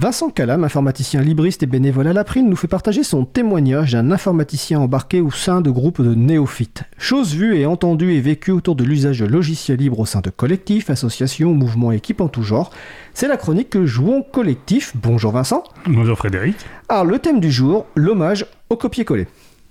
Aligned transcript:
Vincent 0.00 0.30
Calam, 0.30 0.62
informaticien 0.62 1.22
libriste 1.22 1.64
et 1.64 1.66
bénévole 1.66 2.06
à 2.06 2.12
l'April, 2.12 2.48
nous 2.48 2.54
fait 2.54 2.68
partager 2.68 3.02
son 3.02 3.24
témoignage 3.24 3.94
d'un 3.94 4.12
informaticien 4.12 4.78
embarqué 4.78 5.20
au 5.20 5.32
sein 5.32 5.60
de 5.60 5.72
groupes 5.72 6.00
de 6.00 6.14
néophytes. 6.14 6.84
Chose 6.98 7.34
vue 7.34 7.56
et 7.58 7.66
entendue 7.66 8.12
et 8.12 8.20
vécue 8.20 8.52
autour 8.52 8.76
de 8.76 8.84
l'usage 8.84 9.18
de 9.18 9.26
logiciels 9.26 9.78
libres 9.78 9.98
au 9.98 10.06
sein 10.06 10.20
de 10.20 10.30
collectifs, 10.30 10.88
associations, 10.88 11.52
mouvements, 11.52 11.90
équipes 11.90 12.20
en 12.20 12.28
tout 12.28 12.44
genre. 12.44 12.70
C'est 13.12 13.26
la 13.26 13.36
chronique 13.36 13.70
que 13.70 13.86
Jouons 13.86 14.22
Collectif. 14.22 14.92
Bonjour 14.94 15.32
Vincent. 15.32 15.64
Bonjour 15.88 16.16
Frédéric. 16.16 16.54
Alors 16.88 17.04
le 17.04 17.18
thème 17.18 17.40
du 17.40 17.50
jour, 17.50 17.84
l'hommage 17.96 18.46
au 18.70 18.76
copier-coller. 18.76 19.26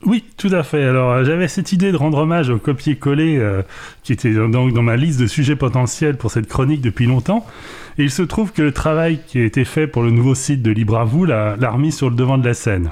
Oui, 0.06 0.24
tout 0.38 0.50
à 0.52 0.64
fait. 0.64 0.84
Alors, 0.84 1.12
euh, 1.12 1.24
j'avais 1.24 1.48
cette 1.48 1.72
idée 1.72 1.92
de 1.92 1.98
rendre 1.98 2.20
hommage 2.20 2.50
au 2.50 2.60
copier-coller 2.60 3.38
euh, 3.40 3.64
qui 4.04 4.14
était 4.14 4.34
donc 4.34 4.74
dans 4.74 4.84
ma 4.84 4.96
liste 4.96 5.20
de 5.20 5.26
sujets 5.28 5.56
potentiels 5.56 6.18
pour 6.18 6.32
cette 6.32 6.48
chronique 6.48 6.82
depuis 6.82 7.08
longtemps. 7.08 7.46
Et 7.98 8.04
il 8.04 8.12
se 8.12 8.22
trouve 8.22 8.52
que 8.52 8.62
le 8.62 8.72
travail 8.72 9.20
qui 9.26 9.40
a 9.40 9.44
été 9.44 9.66
fait 9.66 9.88
pour 9.88 10.04
le 10.04 10.12
nouveau 10.12 10.36
site 10.36 10.62
de 10.62 10.70
Libre 10.70 11.00
à 11.00 11.04
vous 11.04 11.26
l'a 11.26 11.56
remis 11.72 11.92
sur 11.92 12.10
le 12.10 12.16
devant 12.16 12.38
de 12.38 12.46
la 12.46 12.54
scène. 12.54 12.92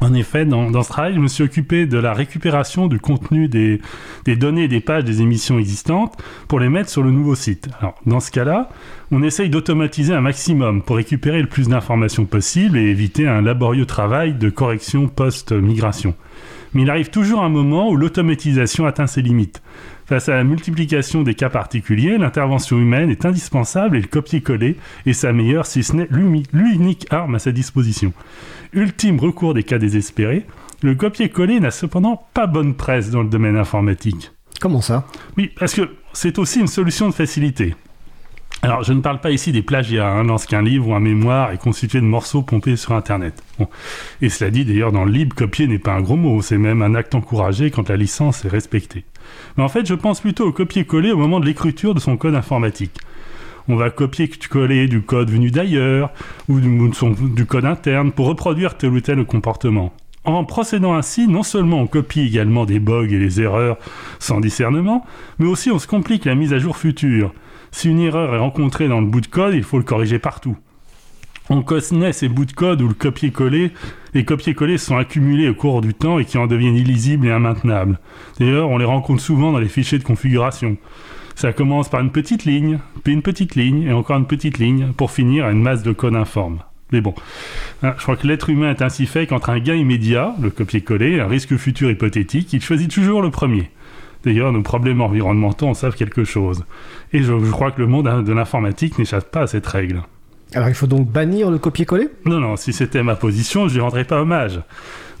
En 0.00 0.12
effet, 0.12 0.44
dans, 0.44 0.82
ce 0.82 0.88
travail, 0.88 1.14
je 1.14 1.20
me 1.20 1.28
suis 1.28 1.44
occupé 1.44 1.86
de 1.86 1.98
la 1.98 2.12
récupération 2.12 2.88
du 2.88 2.98
contenu 2.98 3.48
des, 3.48 3.80
données 4.26 4.64
et 4.64 4.68
des 4.68 4.80
pages 4.80 5.04
des 5.04 5.22
émissions 5.22 5.58
existantes 5.58 6.16
pour 6.48 6.58
les 6.58 6.68
mettre 6.68 6.90
sur 6.90 7.02
le 7.02 7.12
nouveau 7.12 7.34
site. 7.36 7.68
Alors, 7.80 7.94
dans 8.04 8.20
ce 8.20 8.30
cas-là, 8.32 8.70
on 9.12 9.22
essaye 9.22 9.50
d'automatiser 9.50 10.12
un 10.12 10.20
maximum 10.20 10.82
pour 10.82 10.96
récupérer 10.96 11.40
le 11.40 11.48
plus 11.48 11.68
d'informations 11.68 12.24
possible 12.24 12.76
et 12.76 12.82
éviter 12.82 13.28
un 13.28 13.40
laborieux 13.40 13.86
travail 13.86 14.34
de 14.34 14.50
correction 14.50 15.06
post-migration. 15.06 16.14
Mais 16.74 16.82
il 16.82 16.90
arrive 16.90 17.10
toujours 17.10 17.42
un 17.42 17.48
moment 17.48 17.88
où 17.88 17.96
l'automatisation 17.96 18.86
atteint 18.86 19.06
ses 19.06 19.22
limites. 19.22 19.62
Face 20.06 20.28
à 20.28 20.34
la 20.34 20.44
multiplication 20.44 21.22
des 21.22 21.34
cas 21.34 21.48
particuliers, 21.48 22.18
l'intervention 22.18 22.78
humaine 22.78 23.10
est 23.10 23.24
indispensable 23.24 23.96
et 23.96 24.00
le 24.02 24.06
copier-coller 24.06 24.76
est 25.06 25.12
sa 25.14 25.32
meilleure, 25.32 25.64
si 25.64 25.82
ce 25.82 25.96
n'est 25.96 26.08
l'unique 26.52 27.06
arme 27.10 27.36
à 27.36 27.38
sa 27.38 27.52
disposition. 27.52 28.12
Ultime 28.74 29.18
recours 29.18 29.54
des 29.54 29.62
cas 29.62 29.78
désespérés, 29.78 30.46
le 30.82 30.94
copier-coller 30.94 31.60
n'a 31.60 31.70
cependant 31.70 32.26
pas 32.34 32.46
bonne 32.46 32.74
presse 32.74 33.10
dans 33.10 33.22
le 33.22 33.30
domaine 33.30 33.56
informatique. 33.56 34.32
Comment 34.60 34.82
ça? 34.82 35.06
Oui, 35.38 35.50
parce 35.58 35.74
que 35.74 35.88
c'est 36.12 36.38
aussi 36.38 36.60
une 36.60 36.66
solution 36.66 37.08
de 37.08 37.14
facilité. 37.14 37.74
Alors, 38.64 38.82
je 38.82 38.94
ne 38.94 39.02
parle 39.02 39.20
pas 39.20 39.30
ici 39.30 39.52
des 39.52 39.60
plagiats, 39.60 40.08
hein, 40.08 40.24
lorsqu'un 40.24 40.62
livre 40.62 40.88
ou 40.88 40.94
un 40.94 41.00
mémoire 41.00 41.52
est 41.52 41.58
constitué 41.58 42.00
de 42.00 42.06
morceaux 42.06 42.40
pompés 42.40 42.76
sur 42.76 42.92
Internet. 42.94 43.42
Et 44.22 44.30
cela 44.30 44.50
dit, 44.50 44.64
d'ailleurs, 44.64 44.90
dans 44.90 45.04
le 45.04 45.12
libre, 45.12 45.36
copier 45.36 45.66
n'est 45.66 45.78
pas 45.78 45.92
un 45.92 46.00
gros 46.00 46.16
mot, 46.16 46.40
c'est 46.40 46.56
même 46.56 46.80
un 46.80 46.94
acte 46.94 47.14
encouragé 47.14 47.70
quand 47.70 47.90
la 47.90 47.98
licence 47.98 48.42
est 48.46 48.48
respectée. 48.48 49.04
Mais 49.58 49.62
en 49.62 49.68
fait, 49.68 49.84
je 49.84 49.92
pense 49.92 50.22
plutôt 50.22 50.46
au 50.46 50.52
copier-coller 50.52 51.12
au 51.12 51.18
moment 51.18 51.40
de 51.40 51.44
l'écriture 51.44 51.94
de 51.94 52.00
son 52.00 52.16
code 52.16 52.34
informatique. 52.34 52.98
On 53.68 53.76
va 53.76 53.90
copier-coller 53.90 54.88
du 54.88 55.02
code 55.02 55.30
venu 55.30 55.50
d'ailleurs, 55.50 56.10
ou 56.48 56.58
du, 56.58 57.44
code 57.44 57.66
interne, 57.66 58.12
pour 58.12 58.28
reproduire 58.28 58.78
tel 58.78 58.92
ou 58.92 59.00
tel 59.02 59.22
comportement. 59.26 59.92
En 60.24 60.42
procédant 60.46 60.94
ainsi, 60.94 61.28
non 61.28 61.42
seulement 61.42 61.80
on 61.80 61.86
copie 61.86 62.22
également 62.22 62.64
des 62.64 62.80
bugs 62.80 63.12
et 63.12 63.18
des 63.18 63.42
erreurs 63.42 63.76
sans 64.20 64.40
discernement, 64.40 65.04
mais 65.38 65.46
aussi 65.46 65.70
on 65.70 65.78
se 65.78 65.86
complique 65.86 66.24
la 66.24 66.34
mise 66.34 66.54
à 66.54 66.58
jour 66.58 66.78
future 66.78 67.34
si 67.74 67.90
une 67.90 67.98
erreur 67.98 68.32
est 68.32 68.38
rencontrée 68.38 68.86
dans 68.86 69.00
le 69.00 69.06
bout 69.06 69.20
de 69.20 69.26
code, 69.26 69.52
il 69.52 69.64
faut 69.64 69.78
le 69.78 69.84
corriger 69.84 70.20
partout. 70.20 70.56
On 71.50 71.62
connaît 71.62 72.12
ces 72.12 72.28
bouts 72.28 72.44
de 72.44 72.52
code 72.52 72.80
où 72.80 72.86
le 72.86 72.94
copier-coller, 72.94 73.72
les 74.14 74.24
copier-coller 74.24 74.78
sont 74.78 74.96
accumulés 74.96 75.48
au 75.48 75.54
cours 75.54 75.80
du 75.80 75.92
temps 75.92 76.20
et 76.20 76.24
qui 76.24 76.38
en 76.38 76.46
deviennent 76.46 76.76
illisibles 76.76 77.26
et 77.26 77.30
immaintenables. 77.30 77.98
D'ailleurs, 78.38 78.70
on 78.70 78.78
les 78.78 78.84
rencontre 78.84 79.20
souvent 79.20 79.50
dans 79.50 79.58
les 79.58 79.68
fichiers 79.68 79.98
de 79.98 80.04
configuration. 80.04 80.76
Ça 81.34 81.52
commence 81.52 81.88
par 81.88 82.00
une 82.00 82.12
petite 82.12 82.44
ligne, 82.44 82.78
puis 83.02 83.12
une 83.12 83.22
petite 83.22 83.56
ligne, 83.56 83.82
et 83.82 83.92
encore 83.92 84.18
une 84.18 84.28
petite 84.28 84.58
ligne, 84.58 84.92
pour 84.96 85.10
finir 85.10 85.44
à 85.44 85.50
une 85.50 85.60
masse 85.60 85.82
de 85.82 85.92
code 85.92 86.14
informe. 86.14 86.60
Mais 86.92 87.00
bon, 87.00 87.14
hein, 87.82 87.94
je 87.98 88.02
crois 88.04 88.16
que 88.16 88.28
l'être 88.28 88.50
humain 88.50 88.70
est 88.70 88.82
ainsi 88.82 89.06
fait 89.06 89.26
qu'entre 89.26 89.50
un 89.50 89.58
gain 89.58 89.74
immédiat, 89.74 90.32
le 90.40 90.50
copier-coller, 90.50 91.16
et 91.16 91.20
un 91.20 91.26
risque 91.26 91.56
futur 91.56 91.90
hypothétique, 91.90 92.52
il 92.52 92.62
choisit 92.62 92.88
toujours 92.88 93.20
le 93.20 93.32
premier. 93.32 93.68
D'ailleurs, 94.24 94.52
nos 94.52 94.62
problèmes 94.62 95.00
environnementaux 95.00 95.66
en 95.66 95.74
savent 95.74 95.96
quelque 95.96 96.24
chose. 96.24 96.64
Et 97.12 97.22
je, 97.22 97.32
crois 97.50 97.70
que 97.70 97.80
le 97.80 97.86
monde 97.86 98.24
de 98.24 98.32
l'informatique 98.32 98.98
n'échappe 98.98 99.30
pas 99.30 99.42
à 99.42 99.46
cette 99.46 99.66
règle. 99.66 100.02
Alors 100.54 100.68
il 100.68 100.74
faut 100.74 100.86
donc 100.86 101.10
bannir 101.10 101.50
le 101.50 101.58
copier-coller? 101.58 102.08
Non, 102.26 102.38
non, 102.38 102.56
si 102.56 102.72
c'était 102.72 103.02
ma 103.02 103.16
position, 103.16 103.68
je 103.68 103.74
lui 103.74 103.80
rendrais 103.80 104.04
pas 104.04 104.20
hommage. 104.20 104.60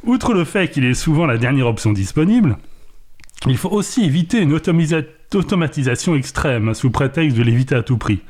Outre 0.04 0.32
le 0.32 0.44
fait 0.44 0.70
qu'il 0.70 0.84
est 0.84 0.94
souvent 0.94 1.26
la 1.26 1.38
dernière 1.38 1.66
option 1.66 1.92
disponible, 1.92 2.56
il 3.46 3.56
faut 3.56 3.70
aussi 3.70 4.04
éviter 4.04 4.40
une 4.40 4.52
automatisation 4.52 6.14
extrême 6.14 6.72
sous 6.72 6.90
prétexte 6.90 7.36
de 7.36 7.42
l'éviter 7.42 7.74
à 7.74 7.82
tout 7.82 7.98
prix. 7.98 8.20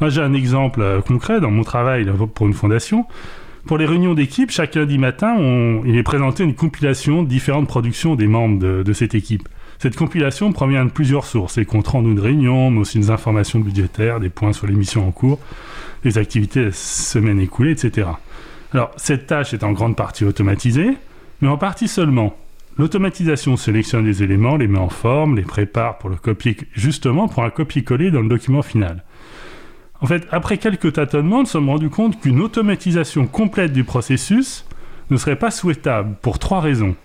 Moi 0.00 0.08
j'ai 0.10 0.22
un 0.22 0.32
exemple 0.32 0.80
euh, 0.80 1.00
concret 1.00 1.40
dans 1.40 1.50
mon 1.50 1.64
travail 1.64 2.10
pour 2.34 2.46
une 2.46 2.54
fondation. 2.54 3.06
Pour 3.66 3.78
les 3.78 3.86
réunions 3.86 4.14
d'équipe, 4.14 4.50
chaque 4.50 4.74
lundi 4.74 4.98
matin, 4.98 5.36
il 5.86 5.96
est 5.96 6.02
présenté 6.02 6.44
une 6.44 6.54
compilation 6.54 7.22
de 7.22 7.28
différentes 7.28 7.66
productions 7.66 8.14
des 8.14 8.26
membres 8.26 8.58
de 8.58 8.92
cette 8.92 9.14
équipe. 9.14 9.48
Cette 9.84 9.96
compilation 9.96 10.50
provient 10.50 10.86
de 10.86 10.90
plusieurs 10.90 11.26
sources, 11.26 11.58
les 11.58 11.66
comptes 11.66 11.88
rendus 11.88 12.14
de 12.14 12.20
réunion, 12.22 12.70
mais 12.70 12.80
aussi 12.80 12.98
des 12.98 13.10
informations 13.10 13.60
budgétaires, 13.60 14.18
des 14.18 14.30
points 14.30 14.54
sur 14.54 14.66
les 14.66 14.72
missions 14.72 15.06
en 15.06 15.10
cours, 15.10 15.38
les 16.04 16.16
activités 16.16 16.60
de 16.60 16.64
la 16.64 16.72
semaine 16.72 17.38
écoulée, 17.38 17.72
etc. 17.72 18.08
Alors, 18.72 18.92
cette 18.96 19.26
tâche 19.26 19.52
est 19.52 19.62
en 19.62 19.72
grande 19.72 19.94
partie 19.94 20.24
automatisée, 20.24 20.96
mais 21.42 21.48
en 21.48 21.58
partie 21.58 21.86
seulement. 21.86 22.34
L'automatisation 22.78 23.58
sélectionne 23.58 24.06
les 24.06 24.22
éléments, 24.22 24.56
les 24.56 24.68
met 24.68 24.78
en 24.78 24.88
forme, 24.88 25.36
les 25.36 25.42
prépare 25.42 25.98
pour 25.98 26.08
le 26.08 26.16
copier, 26.16 26.56
justement 26.72 27.28
pour 27.28 27.44
un 27.44 27.50
copier-coller 27.50 28.10
dans 28.10 28.22
le 28.22 28.28
document 28.28 28.62
final. 28.62 29.04
En 30.00 30.06
fait, 30.06 30.26
après 30.30 30.56
quelques 30.56 30.94
tâtonnements, 30.94 31.40
nous 31.40 31.46
sommes 31.46 31.68
rendus 31.68 31.90
compte 31.90 32.18
qu'une 32.22 32.40
automatisation 32.40 33.26
complète 33.26 33.74
du 33.74 33.84
processus 33.84 34.64
ne 35.10 35.18
serait 35.18 35.36
pas 35.36 35.50
souhaitable 35.50 36.16
pour 36.22 36.38
trois 36.38 36.62
raisons. 36.62 36.96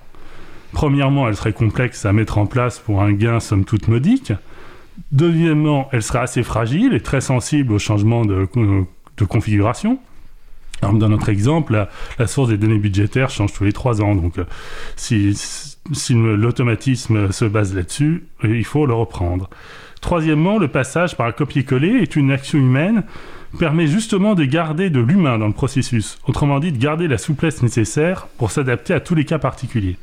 Premièrement, 0.72 1.28
elle 1.28 1.36
serait 1.36 1.54
complexe 1.54 2.06
à 2.06 2.14
mettre 2.14 2.38
en 2.38 2.46
place 2.46 2.80
pour 2.80 3.02
un 3.02 3.12
gain 3.12 3.40
somme 3.40 3.66
toute 3.66 3.88
modique. 3.88 4.34
Deuxièmement, 5.12 5.90
elle 5.92 6.04
serait 6.04 6.20
assez 6.20 6.44
fragile 6.44 6.94
et 6.94 7.02
très 7.02 7.22
sensible 7.22 7.74
aux 7.74 7.80
changements 7.80 8.26
de, 8.26 8.48
configuration. 9.28 10.00
dans 10.82 11.10
notre 11.10 11.30
exemple, 11.30 11.88
la, 12.18 12.28
source 12.28 12.50
des 12.50 12.58
données 12.58 12.78
budgétaires 12.78 13.30
change 13.30 13.54
tous 13.54 13.64
les 13.64 13.74
trois 13.74 14.02
ans. 14.02 14.16
Donc, 14.16 14.38
euh, 14.38 14.46
si, 14.96 15.34
si 15.92 16.14
l'automatisme 16.14 17.32
se 17.32 17.46
base 17.46 17.74
là-dessus, 17.74 18.26
euh, 18.44 18.56
il 18.56 18.66
faut 18.66 18.86
le 18.86 18.94
reprendre. 18.94 19.50
Troisièmement, 20.02 20.58
le 20.58 20.68
passage 20.68 21.18
par 21.18 21.28
un 21.28 21.32
copier-coller 21.32 22.02
est 22.02 22.16
une 22.16 22.32
action 22.32 22.60
humaine 22.60 23.04
permet 23.58 23.88
justement 23.88 24.36
de 24.36 24.46
garder 24.46 24.92
de 24.92 25.00
l'humain 25.00 25.40
dans 25.40 25.48
le 25.48 25.54
processus, 25.54 26.20
autrement 26.28 26.60
dit 26.60 26.72
de 26.72 26.78
garder 26.78 27.08
la 27.08 27.18
souplesse 27.18 27.64
nécessaire 27.64 28.28
pour 28.38 28.52
s'adapter 28.52 28.94
à 28.94 29.00
tous 29.00 29.16
les 29.16 29.26
cas 29.26 29.40
particuliers 29.40 29.98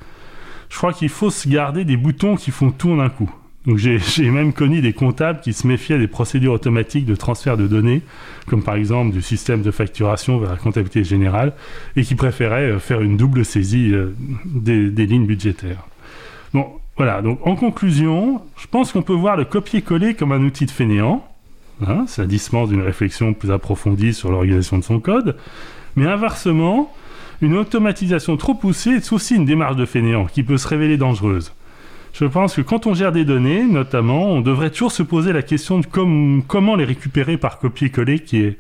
je 0.69 0.77
crois 0.77 0.93
qu'il 0.93 1.09
faut 1.09 1.31
se 1.31 1.49
garder 1.49 1.85
des 1.85 1.97
boutons 1.97 2.37
qui 2.37 2.51
font 2.51 2.71
tout 2.71 2.91
en 2.91 3.01
un 3.01 3.09
coup. 3.09 3.31
Donc 3.67 3.79
j'ai 3.79 4.31
même 4.31 4.53
connu 4.53 4.81
des 4.81 4.93
comptables 4.93 5.41
qui 5.41 5.53
se 5.53 5.67
méfiaient 5.67 5.99
des 5.99 6.07
procédures 6.07 6.53
automatiques 6.53 7.05
de 7.05 7.17
transfert 7.17 7.57
de 7.57 7.67
données, 7.67 8.03
comme 8.47 8.63
par 8.63 8.77
exemple 8.77 9.13
du 9.13 9.23
système 9.23 9.63
de 9.63 9.71
facturation 9.71 10.39
vers 10.39 10.51
la 10.51 10.57
comptabilité 10.57 11.05
générale, 11.05 11.53
et 11.97 12.03
qui 12.03 12.15
préféraient 12.15 12.71
euh, 12.71 12.79
faire 12.79 13.01
une 13.01 13.17
double 13.17 13.45
saisie 13.45 13.93
euh, 13.93 14.15
des, 14.45 15.07
lignes 15.07 15.27
budgétaires. 15.27 15.85
Bon, 16.55 16.67
voilà, 16.97 17.23
donc 17.23 17.45
en 17.47 17.57
conclusion, 17.57 18.41
je 18.57 18.67
pense 18.69 18.93
qu'on 18.93 19.03
peut 19.03 19.13
voir 19.13 19.37
le 19.37 19.45
copier-coller 19.45 20.15
comme 20.15 20.33
un 20.33 20.43
outil 20.43 20.67
de 20.67 20.71
fainéant, 20.71 21.27
hein, 21.87 22.05
ça 22.07 22.25
dispense 22.25 22.69
d'une 22.69 22.83
réflexion 22.83 23.35
plus 23.35 23.51
approfondie 23.51 24.15
sur 24.15 24.31
l'organisation 24.31 24.79
de 24.79 24.85
son 24.85 25.01
code, 25.01 25.37
mais 25.97 26.07
inversement, 26.07 26.95
une 27.43 27.57
automatisation 27.57 28.37
trop 28.37 28.55
poussée 28.55 28.91
est 28.91 29.13
aussi 29.13 29.37
une 29.37 29.45
démarche 29.45 29.77
de 29.77 29.85
fainéant 29.85 30.27
qui 30.27 30.43
peut 30.43 30.57
se 30.57 30.69
révéler 30.69 30.97
dangereuse. 30.97 31.53
Je 32.19 32.25
pense 32.25 32.55
que 32.55 32.63
quand 32.63 32.87
on 32.87 32.95
gère 32.95 33.13
des 33.13 33.27
données, 33.27 33.65
notamment, 33.67 34.31
on 34.31 34.41
devrait 34.41 34.71
toujours 34.71 34.91
se 34.91 35.03
poser 35.03 35.35
la 35.35 35.43
question 35.43 35.81
de 35.81 35.87
comment 36.47 36.75
les 36.75 36.87
récupérer 36.87 37.37
par 37.37 37.59
copier-coller, 37.59 38.21
qui 38.21 38.41
est 38.41 38.59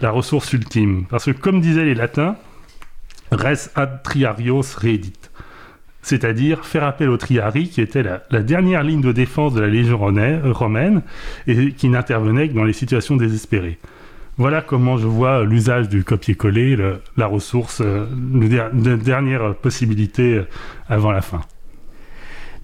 la 0.00 0.10
ressource 0.10 0.50
ultime. 0.54 1.04
Parce 1.10 1.26
que, 1.26 1.32
comme 1.32 1.60
disaient 1.60 1.84
les 1.84 1.94
latins, 1.94 2.36
res 3.30 3.68
ad 3.74 4.02
triarios 4.02 4.62
reedit. 4.80 5.12
C'est-à-dire 6.00 6.64
faire 6.64 6.84
appel 6.84 7.10
au 7.10 7.18
triari, 7.18 7.68
qui 7.68 7.82
était 7.82 8.02
la, 8.02 8.22
la, 8.30 8.42
dernière 8.42 8.82
ligne 8.82 9.02
de 9.02 9.12
défense 9.12 9.52
de 9.52 9.60
la 9.60 9.68
Légion 9.68 9.98
romaine, 9.98 11.02
et 11.46 11.72
qui 11.72 11.90
n'intervenait 11.90 12.48
que 12.48 12.54
dans 12.54 12.64
les 12.64 12.72
situations 12.72 13.16
désespérées. 13.16 13.78
Voilà 14.36 14.62
comment 14.62 14.96
je 14.96 15.06
vois 15.06 15.44
l'usage 15.44 15.88
du 15.88 16.02
copier-coller, 16.02 16.76
la 17.16 17.26
ressource, 17.26 17.80
euh, 17.80 18.06
la 18.42 18.96
dernière 18.96 19.54
possibilité 19.54 20.42
avant 20.88 21.12
la 21.12 21.22
fin. 21.22 21.40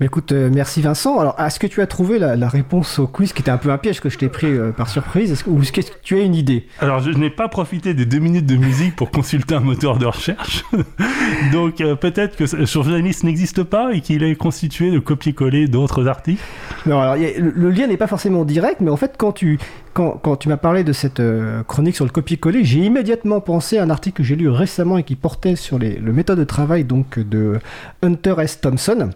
Bah, 0.00 0.06
écoute, 0.06 0.32
euh, 0.32 0.48
merci 0.50 0.80
Vincent. 0.80 1.18
Alors, 1.18 1.38
est-ce 1.38 1.58
que 1.60 1.66
tu 1.66 1.82
as 1.82 1.86
trouvé 1.86 2.18
la, 2.18 2.34
la 2.34 2.48
réponse 2.48 2.98
au 2.98 3.06
quiz 3.06 3.34
qui 3.34 3.42
était 3.42 3.50
un 3.50 3.58
peu 3.58 3.70
un 3.70 3.76
piège 3.76 4.00
que 4.00 4.08
je 4.08 4.16
t'ai 4.16 4.30
pris 4.30 4.46
euh, 4.46 4.72
par 4.72 4.88
surprise? 4.88 5.30
Est-ce 5.30 5.44
que, 5.44 5.50
Ou 5.50 5.60
est-ce 5.60 5.72
que 5.72 5.82
tu 6.02 6.16
as 6.16 6.22
une 6.22 6.34
idée? 6.34 6.66
Alors, 6.78 7.00
je 7.00 7.10
n'ai 7.10 7.28
pas 7.28 7.48
profité 7.48 7.92
des 7.92 8.06
deux 8.06 8.18
minutes 8.18 8.46
de 8.46 8.56
musique 8.56 8.96
pour 8.96 9.10
consulter 9.10 9.54
un 9.56 9.60
moteur 9.60 9.98
de 9.98 10.06
recherche. 10.06 10.64
Donc, 11.52 11.82
euh, 11.82 11.96
peut-être 11.96 12.34
que 12.36 12.46
ce 12.46 12.64
journaliste 12.64 13.24
n'existe 13.24 13.62
pas 13.62 13.92
et 13.92 14.00
qu'il 14.00 14.22
est 14.22 14.36
constitué 14.36 14.90
de 14.90 14.98
copier-coller 15.00 15.68
d'autres 15.68 16.06
articles. 16.08 16.42
Non, 16.86 16.98
alors, 16.98 17.12
a- 17.22 17.38
le, 17.38 17.52
le 17.54 17.70
lien 17.70 17.86
n'est 17.86 17.98
pas 17.98 18.06
forcément 18.06 18.46
direct, 18.46 18.80
mais 18.80 18.90
en 18.90 18.96
fait, 18.96 19.16
quand 19.18 19.32
tu, 19.32 19.58
quand, 19.92 20.12
quand 20.12 20.36
tu 20.36 20.48
m'as 20.48 20.56
parlé 20.56 20.82
de 20.82 20.94
cette 20.94 21.20
euh, 21.20 21.62
chronique 21.64 21.94
sur 21.96 22.06
le 22.06 22.10
copier-coller, 22.10 22.64
j'ai 22.64 22.78
immédiatement 22.78 23.42
pensé 23.42 23.76
à 23.76 23.82
un 23.82 23.90
article 23.90 24.16
que 24.16 24.22
j'ai 24.22 24.36
lu 24.36 24.48
récemment 24.48 24.96
et 24.96 25.02
qui 25.02 25.14
portait 25.14 25.56
sur 25.56 25.78
les, 25.78 25.96
le 25.98 26.14
méthode 26.14 26.38
de 26.38 26.44
travail 26.44 26.84
donc, 26.84 27.18
de 27.18 27.58
Hunter 28.02 28.36
S. 28.38 28.62
Thompson. 28.62 29.10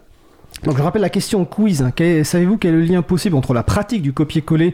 Donc 0.64 0.78
je 0.78 0.82
rappelle 0.82 1.02
la 1.02 1.10
question 1.10 1.44
quiz. 1.44 1.82
hein. 1.82 1.92
Savez-vous 2.24 2.56
quel 2.56 2.74
est 2.74 2.78
le 2.78 2.82
lien 2.84 3.02
possible 3.02 3.36
entre 3.36 3.52
la 3.52 3.62
pratique 3.62 4.00
du 4.00 4.14
copier-coller 4.14 4.72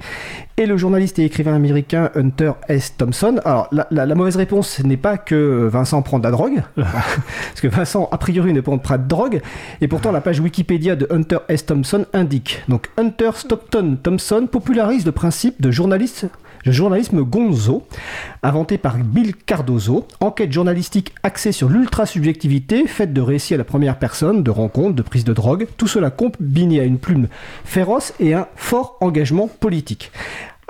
et 0.56 0.66
le 0.66 0.76
journaliste 0.76 1.18
et 1.18 1.24
écrivain 1.24 1.52
américain 1.54 2.10
Hunter 2.14 2.52
S. 2.68 2.94
Thompson? 2.96 3.40
Alors 3.44 3.66
la, 3.72 3.88
la- 3.90 4.06
la 4.06 4.14
mauvaise 4.14 4.36
réponse 4.36 4.68
ce 4.68 4.82
n'est 4.84 4.96
pas 4.96 5.18
que 5.18 5.66
Vincent 5.66 6.00
prend 6.02 6.18
de 6.20 6.24
la 6.24 6.30
drogue, 6.30 6.62
parce 6.76 7.60
que 7.60 7.66
Vincent 7.66 8.08
a 8.12 8.18
priori 8.18 8.52
ne 8.52 8.60
prend 8.60 8.78
pas 8.78 8.98
de 8.98 9.08
drogue, 9.08 9.40
et 9.80 9.88
pourtant 9.88 10.12
la 10.12 10.20
page 10.20 10.38
Wikipédia 10.38 10.94
de 10.94 11.08
Hunter 11.10 11.38
S. 11.48 11.66
Thompson 11.66 12.06
indique. 12.12 12.62
Donc 12.68 12.88
Hunter 12.96 13.30
Stockton 13.34 13.98
Thompson 14.00 14.46
popularise 14.50 15.04
le 15.04 15.12
principe 15.12 15.60
de 15.60 15.72
journaliste 15.72 16.26
le 16.64 16.72
journalisme 16.72 17.22
gonzo, 17.22 17.86
inventé 18.42 18.78
par 18.78 18.96
Bill 18.98 19.34
Cardozo, 19.34 20.06
enquête 20.20 20.52
journalistique 20.52 21.14
axée 21.22 21.52
sur 21.52 21.68
l'ultra-subjectivité, 21.68 22.86
faite 22.86 23.12
de 23.12 23.20
récits 23.20 23.54
à 23.54 23.58
la 23.58 23.64
première 23.64 23.98
personne, 23.98 24.42
de 24.42 24.50
rencontres, 24.50 24.94
de 24.94 25.02
prises 25.02 25.24
de 25.24 25.32
drogue, 25.32 25.66
tout 25.76 25.86
cela 25.86 26.10
combiné 26.10 26.80
à 26.80 26.84
une 26.84 26.98
plume 26.98 27.28
féroce 27.64 28.12
et 28.20 28.34
un 28.34 28.46
fort 28.56 28.96
engagement 29.00 29.48
politique. 29.48 30.10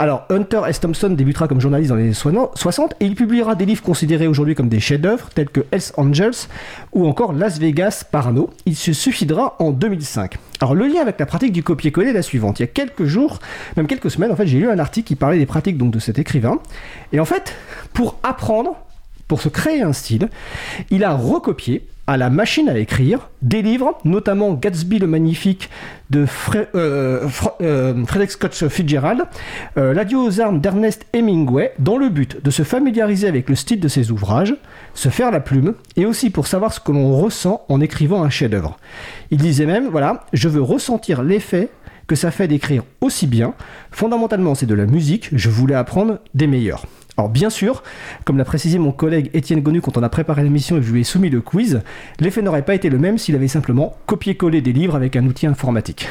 Alors, 0.01 0.25
Hunter 0.31 0.63
S. 0.67 0.81
Thompson 0.81 1.11
débutera 1.11 1.47
comme 1.47 1.61
journaliste 1.61 1.91
dans 1.91 1.97
les 1.97 2.05
années 2.05 2.15
60 2.15 2.95
et 3.01 3.05
il 3.05 3.15
publiera 3.15 3.55
des 3.55 3.67
livres 3.67 3.83
considérés 3.83 4.29
aujourd'hui 4.29 4.55
comme 4.55 4.71
des 4.71 4.81
chefs-d'œuvre 4.81 5.29
tels 5.35 5.51
que 5.51 5.61
Hells 5.73 5.93
Angels 5.99 6.49
ou 6.95 7.07
encore 7.07 7.35
Las 7.35 7.59
Vegas 7.59 8.05
Parano. 8.11 8.49
Il 8.65 8.77
se 8.77 8.95
suicidera 8.95 9.57
en 9.59 9.73
2005. 9.73 10.39
Alors, 10.63 10.75
le 10.75 10.87
lien 10.87 11.03
avec 11.03 11.21
la 11.21 11.27
pratique 11.27 11.53
du 11.53 11.63
copier-coller 11.63 12.09
est 12.09 12.15
la 12.15 12.23
suivante. 12.23 12.61
Il 12.61 12.63
y 12.63 12.65
a 12.65 12.69
quelques 12.69 13.05
jours, 13.05 13.41
même 13.77 13.87
quelques 13.87 14.11
semaines, 14.11 14.33
en 14.33 14.37
fait, 14.37 14.47
j'ai 14.47 14.59
lu 14.59 14.71
un 14.71 14.79
article 14.79 15.07
qui 15.07 15.17
parlait 15.17 15.37
des 15.37 15.45
pratiques 15.45 15.77
donc, 15.77 15.91
de 15.91 15.99
cet 15.99 16.19
écrivain. 16.19 16.61
Et 17.13 17.21
en 17.21 17.27
fait, 17.27 17.55
pour 17.93 18.17
apprendre, 18.23 18.79
pour 19.31 19.41
se 19.41 19.49
créer 19.49 19.81
un 19.83 19.93
style, 19.93 20.29
il 20.91 21.05
a 21.05 21.15
recopié 21.15 21.87
à 22.09 22.17
la 22.17 22.31
machine 22.31 22.69
à 22.69 22.77
écrire 22.77 23.31
des 23.43 23.63
livres, 23.63 23.97
notamment 24.05 24.55
Gatsby 24.55 24.99
le 24.99 25.07
Magnifique 25.07 25.71
de 26.11 26.27
Fre- 26.27 26.67
euh, 26.75 27.29
euh, 27.61 28.05
Frederick 28.07 28.33
Scott 28.33 28.53
Fitzgerald, 28.69 29.23
euh, 29.79 29.95
L'adieu 29.95 30.19
aux 30.19 30.41
armes 30.41 30.61
d'Ernest 30.61 31.07
Hemingway, 31.13 31.73
dans 31.79 31.97
le 31.97 32.09
but 32.09 32.43
de 32.43 32.51
se 32.51 32.65
familiariser 32.65 33.29
avec 33.29 33.49
le 33.49 33.55
style 33.55 33.79
de 33.79 33.87
ses 33.87 34.11
ouvrages, 34.11 34.57
se 34.95 35.11
faire 35.11 35.31
la 35.31 35.39
plume, 35.39 35.75
et 35.95 36.07
aussi 36.07 36.31
pour 36.31 36.49
savoir 36.49 36.73
ce 36.73 36.81
que 36.81 36.91
l'on 36.91 37.17
ressent 37.17 37.65
en 37.69 37.81
écrivant 37.81 38.25
un 38.25 38.31
chef-d'œuvre. 38.31 38.79
Il 39.31 39.39
disait 39.39 39.67
même, 39.67 39.87
voilà, 39.87 40.25
je 40.33 40.49
veux 40.49 40.63
ressentir 40.63 41.23
l'effet 41.23 41.69
que 42.09 42.17
ça 42.17 42.33
fait 42.33 42.49
d'écrire 42.49 42.83
aussi 43.01 43.29
bien. 43.29 43.55
Fondamentalement, 43.93 44.57
c'est 44.57 44.67
de 44.67 44.75
la 44.75 44.87
musique, 44.87 45.29
je 45.33 45.49
voulais 45.51 45.77
apprendre 45.77 46.19
des 46.35 46.49
meilleurs. 46.49 46.87
Alors 47.21 47.29
bien 47.29 47.51
sûr, 47.51 47.83
comme 48.25 48.39
l'a 48.39 48.47
précisé 48.47 48.79
mon 48.79 48.93
collègue 48.93 49.29
Étienne 49.35 49.61
Gonu 49.61 49.83
quand 49.83 49.99
on 49.99 50.03
a 50.03 50.09
préparé 50.09 50.43
l'émission 50.43 50.79
et 50.79 50.81
que 50.81 50.87
je 50.87 50.91
lui 50.91 51.03
ai 51.03 51.05
soumis 51.05 51.29
le 51.29 51.43
quiz, 51.43 51.83
l'effet 52.19 52.41
n'aurait 52.41 52.65
pas 52.65 52.75
été 52.75 52.89
le 52.89 52.97
même 52.97 53.19
s'il 53.19 53.35
avait 53.35 53.47
simplement 53.47 53.95
copié-collé 54.07 54.63
des 54.63 54.73
livres 54.73 54.97
avec 54.97 55.17
un 55.17 55.27
outil 55.27 55.47
informatique. 55.47 56.09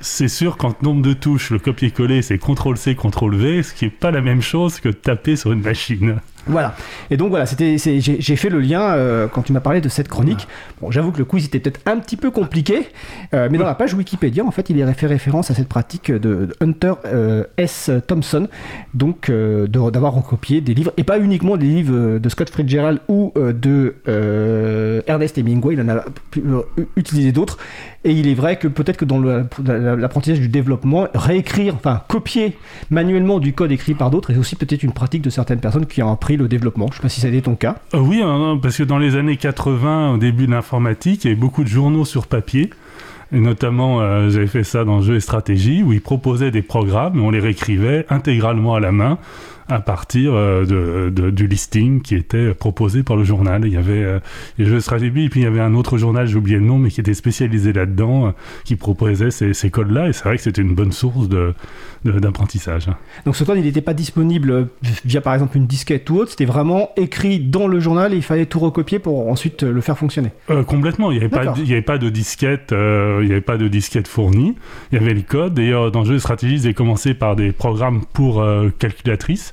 C'est- 0.00 0.28
sûr 0.28 0.56
qu'en 0.56 0.74
nombre 0.80 1.02
de 1.02 1.12
touches, 1.12 1.50
le 1.50 1.58
copier-coller, 1.58 2.22
c'est 2.22 2.38
CTRL-C, 2.38 2.94
CTRL-V, 2.94 3.62
ce 3.62 3.74
qui 3.74 3.84
n'est 3.84 3.90
pas 3.90 4.10
la 4.10 4.22
même 4.22 4.40
chose 4.40 4.80
que 4.80 4.88
taper 4.88 5.36
sur 5.36 5.52
une 5.52 5.60
machine. 5.60 6.20
Voilà. 6.46 6.74
Et 7.10 7.16
donc 7.16 7.30
voilà, 7.30 7.46
c'était, 7.46 7.76
j'ai, 7.78 8.36
fait 8.36 8.48
le 8.48 8.60
lien 8.60 8.80
euh, 8.80 9.28
quand 9.28 9.42
tu 9.42 9.52
m'as 9.52 9.60
parlé 9.60 9.80
de 9.80 9.88
cette 9.88 10.08
chronique. 10.08 10.48
Bon, 10.80 10.90
j'avoue 10.90 11.12
que 11.12 11.18
le 11.18 11.24
quiz 11.24 11.44
était 11.46 11.60
peut-être 11.60 11.80
un 11.86 11.98
petit 11.98 12.16
peu 12.16 12.30
compliqué, 12.30 12.88
euh, 13.34 13.48
mais 13.50 13.58
dans 13.58 13.66
la 13.66 13.74
page 13.74 13.94
Wikipédia, 13.94 14.44
en 14.44 14.50
fait, 14.50 14.70
il 14.70 14.80
est 14.80 14.92
fait 14.94 15.06
référence 15.06 15.50
à 15.50 15.54
cette 15.54 15.68
pratique 15.68 16.10
de, 16.10 16.18
de 16.18 16.54
Hunter 16.60 16.94
euh, 17.04 17.44
S. 17.56 17.90
Thompson, 18.06 18.48
donc 18.94 19.30
d'avoir 19.30 20.14
recopié 20.14 20.60
des 20.60 20.74
livres, 20.74 20.92
et 20.96 21.04
pas 21.04 21.18
uniquement 21.18 21.56
des 21.56 21.66
livres 21.66 22.18
de 22.18 22.28
Scott 22.28 22.50
Fitzgerald 22.50 23.00
ou 23.08 23.32
de 23.36 23.96
Ernest 25.06 25.38
Hemingway, 25.38 25.74
il 25.74 25.80
en 25.82 25.88
a 25.88 26.04
pu- 26.30 26.42
utilisé 26.96 27.32
d'autres. 27.32 27.58
Et 28.02 28.12
il 28.12 28.28
est 28.28 28.34
vrai 28.34 28.56
que 28.56 28.66
peut-être 28.66 28.96
que 28.96 29.04
dans 29.04 29.18
l'apprentissage 29.18 30.40
du 30.40 30.48
développement, 30.48 31.08
réécrire, 31.14 31.74
enfin 31.74 32.02
copier 32.08 32.56
manuellement 32.88 33.38
du 33.38 33.52
code 33.52 33.72
écrit 33.72 33.92
par 33.92 34.10
d'autres 34.10 34.30
est 34.30 34.38
aussi 34.38 34.56
peut-être 34.56 34.82
une 34.82 34.92
pratique 34.92 35.20
de 35.20 35.28
certaines 35.28 35.60
personnes 35.60 35.84
qui 35.84 36.02
ont 36.02 36.10
appris 36.10 36.38
le 36.38 36.48
développement. 36.48 36.86
Je 36.90 36.96
sais 36.96 37.02
pas 37.02 37.08
si 37.10 37.20
ça 37.20 37.26
a 37.26 37.30
été 37.30 37.42
ton 37.42 37.56
cas. 37.56 37.76
Euh, 37.92 37.98
oui, 37.98 38.22
hein, 38.24 38.58
parce 38.62 38.78
que 38.78 38.84
dans 38.84 38.98
les 38.98 39.16
années 39.16 39.36
80, 39.36 40.14
au 40.14 40.16
début 40.16 40.46
de 40.46 40.52
l'informatique, 40.52 41.24
il 41.24 41.28
y 41.28 41.30
avait 41.32 41.40
beaucoup 41.40 41.62
de 41.62 41.68
journaux 41.68 42.06
sur 42.06 42.26
papier. 42.26 42.70
Et 43.32 43.38
notamment, 43.38 44.00
euh, 44.00 44.30
j'avais 44.30 44.46
fait 44.46 44.64
ça 44.64 44.84
dans 44.84 45.02
Jeux 45.02 45.16
et 45.16 45.20
Stratégie, 45.20 45.82
où 45.82 45.92
ils 45.92 46.00
proposaient 46.00 46.50
des 46.50 46.62
programmes 46.62 47.18
et 47.18 47.20
on 47.20 47.30
les 47.30 47.38
réécrivait 47.38 48.06
intégralement 48.08 48.74
à 48.74 48.80
la 48.80 48.92
main 48.92 49.18
à 49.70 49.80
partir 49.80 50.34
euh, 50.34 50.64
de, 50.64 51.10
de- 51.10 51.30
du 51.30 51.46
listing 51.46 52.02
qui 52.02 52.14
était 52.16 52.54
proposé 52.54 53.02
par 53.02 53.16
le 53.16 53.24
journal. 53.24 53.62
Il 53.64 53.72
y 53.72 53.76
avait 53.76 54.02
euh, 54.02 54.18
les 54.58 54.64
Jeux 54.66 54.76
et 54.76 54.80
Stratégie, 54.80 55.24
et 55.24 55.28
puis 55.28 55.40
il 55.40 55.44
y 55.44 55.46
avait 55.46 55.60
un 55.60 55.74
autre 55.74 55.96
journal, 55.96 56.26
j'ai 56.26 56.36
oublié 56.36 56.58
le 56.58 56.64
nom, 56.64 56.78
mais 56.78 56.90
qui 56.90 57.00
était 57.00 57.14
spécialisé 57.14 57.72
là-dedans, 57.72 58.26
euh, 58.26 58.30
qui 58.64 58.76
proposait 58.76 59.30
ces, 59.30 59.54
ces 59.54 59.70
codes-là. 59.70 60.08
Et 60.08 60.12
c'est 60.12 60.24
vrai 60.24 60.36
que 60.36 60.42
c'était 60.42 60.62
une 60.62 60.74
bonne 60.74 60.92
source 60.92 61.28
de- 61.28 61.54
de- 62.04 62.18
d'apprentissage. 62.18 62.86
Donc 63.24 63.36
ce 63.36 63.44
code, 63.44 63.58
il 63.58 63.64
n'était 63.64 63.80
pas 63.80 63.94
disponible 63.94 64.68
via 65.04 65.20
par 65.20 65.34
exemple 65.34 65.56
une 65.56 65.66
disquette 65.66 66.08
ou 66.10 66.16
autre. 66.16 66.30
C'était 66.30 66.44
vraiment 66.46 66.90
écrit 66.96 67.38
dans 67.38 67.68
le 67.68 67.78
journal 67.80 68.12
et 68.12 68.16
il 68.16 68.22
fallait 68.22 68.46
tout 68.46 68.58
recopier 68.58 68.98
pour 68.98 69.28
ensuite 69.30 69.62
le 69.62 69.80
faire 69.80 69.96
fonctionner. 69.98 70.30
Euh, 70.50 70.62
complètement. 70.64 71.10
Il 71.12 71.18
n'y 71.18 71.24
avait, 71.24 71.28
pas 71.28 71.46
de- 71.46 71.60
avait 71.62 71.82
pas 71.82 71.98
de 71.98 72.08
disquette, 72.08 72.72
il 72.72 73.28
y 73.28 73.32
avait 73.32 73.40
pas 73.40 73.56
de 73.58 73.68
disquette 73.68 74.08
fournie. 74.08 74.56
Il 74.92 74.98
y 74.98 75.02
avait 75.02 75.14
le 75.14 75.22
code. 75.22 75.54
D'ailleurs, 75.54 75.90
dans 75.92 76.00
le 76.00 76.06
jeu 76.06 76.14
de 76.14 76.18
stratégie, 76.18 76.54
ils 76.54 76.64
avaient 76.64 76.74
commencé 76.74 77.14
par 77.14 77.36
des 77.36 77.52
programmes 77.52 78.00
pour 78.12 78.44
calculatrice. 78.78 79.52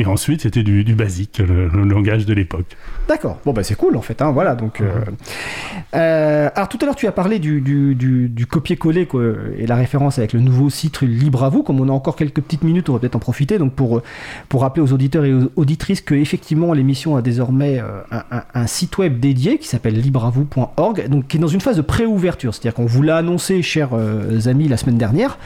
Et 0.00 0.06
ensuite, 0.06 0.42
c'était 0.42 0.62
du, 0.62 0.94
basique, 0.94 1.38
le, 1.38 1.66
langage 1.66 2.24
de 2.24 2.32
l'époque. 2.32 2.76
D'accord. 3.08 3.40
Bon 3.44 3.52
bah 3.52 3.64
c'est 3.64 3.74
cool 3.74 3.96
en 3.96 4.00
fait. 4.00 4.22
Hein, 4.22 4.30
voilà. 4.30 4.54
Donc. 4.54 4.80
euh, 4.80 5.00
euh, 5.94 6.50
alors 6.54 6.68
tout 6.68 6.78
à 6.80 6.84
l'heure 6.84 6.94
tu 6.94 7.08
as 7.08 7.12
parlé 7.12 7.40
du, 7.40 8.46
copier-coller 8.48 9.08
et 9.58 9.66
la 9.66 9.74
référence 9.74 10.18
avec 10.18 10.32
le 10.32 10.40
nouveau 10.40 10.70
site 10.70 11.00
Libre 11.00 11.42
à 11.42 11.48
vous. 11.48 11.64
Comme 11.64 11.80
on 11.80 11.88
a 11.88 11.92
encore 11.92 12.14
quelques 12.14 12.40
petites 12.40 12.62
minutes, 12.62 12.88
on 12.90 12.92
va 12.92 13.00
peut-être 13.00 13.16
en 13.16 13.20
profiter. 13.20 13.58
Donc 13.58 13.72
pour 13.72 14.02
rappeler 14.52 14.82
aux 14.82 14.92
auditeurs 14.92 15.24
et 15.24 15.34
aux 15.34 15.50
auditrices 15.56 16.00
que 16.00 16.14
effectivement 16.14 16.72
l'émission 16.74 17.16
a 17.16 17.22
désormais 17.22 17.80
euh, 17.80 18.20
un, 18.54 18.66
site 18.68 18.98
web 18.98 19.18
dédié 19.18 19.58
qui 19.58 19.66
s'appelle 19.66 20.00
libreavou.org, 20.00 21.08
donc 21.08 21.26
qui 21.26 21.38
est 21.38 21.40
dans 21.40 21.48
une 21.48 21.60
phase 21.60 21.76
de 21.76 21.82
pré-ouverture. 21.82 22.54
C'est-à-dire 22.54 22.74
qu'on 22.74 22.86
vous 22.86 23.02
l'a 23.02 23.16
annoncé, 23.16 23.62
chers 23.62 23.90
amis, 24.46 24.68
la 24.68 24.76
semaine 24.76 24.98
dernière, 24.98 25.38